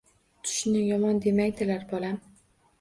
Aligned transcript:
Tushni 0.47 0.81
yomon 0.85 1.21
demaydilar 1.27 1.87
bolam 1.95 2.21